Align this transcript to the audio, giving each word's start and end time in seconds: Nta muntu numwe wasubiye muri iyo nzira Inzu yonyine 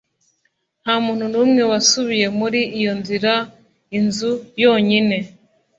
Nta 0.81 0.95
muntu 1.05 1.25
numwe 1.31 1.63
wasubiye 1.71 2.27
muri 2.39 2.59
iyo 2.79 2.93
nzira 2.99 3.33
Inzu 3.97 4.31
yonyine 4.63 5.17